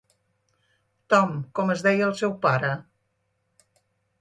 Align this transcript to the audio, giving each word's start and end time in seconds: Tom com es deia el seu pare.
Tom 1.13 1.35
com 1.59 1.73
es 1.75 1.83
deia 1.89 2.07
el 2.07 2.17
seu 2.23 2.33
pare. 2.47 2.73